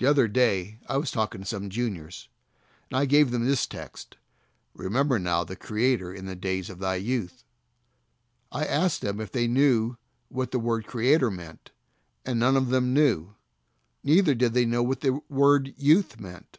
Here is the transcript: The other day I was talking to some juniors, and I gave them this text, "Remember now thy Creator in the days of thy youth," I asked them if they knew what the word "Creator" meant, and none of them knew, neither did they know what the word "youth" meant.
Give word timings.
The 0.00 0.06
other 0.06 0.26
day 0.26 0.80
I 0.88 0.96
was 0.96 1.12
talking 1.12 1.40
to 1.42 1.46
some 1.46 1.70
juniors, 1.70 2.28
and 2.90 2.98
I 2.98 3.04
gave 3.04 3.30
them 3.30 3.46
this 3.46 3.64
text, 3.64 4.16
"Remember 4.74 5.20
now 5.20 5.44
thy 5.44 5.54
Creator 5.54 6.12
in 6.12 6.26
the 6.26 6.34
days 6.34 6.68
of 6.68 6.80
thy 6.80 6.96
youth," 6.96 7.44
I 8.50 8.64
asked 8.64 9.02
them 9.02 9.20
if 9.20 9.30
they 9.30 9.46
knew 9.46 9.96
what 10.30 10.50
the 10.50 10.58
word 10.58 10.84
"Creator" 10.88 11.30
meant, 11.30 11.70
and 12.26 12.40
none 12.40 12.56
of 12.56 12.70
them 12.70 12.92
knew, 12.92 13.34
neither 14.02 14.34
did 14.34 14.52
they 14.52 14.64
know 14.66 14.82
what 14.82 15.00
the 15.00 15.20
word 15.28 15.74
"youth" 15.76 16.18
meant. 16.18 16.58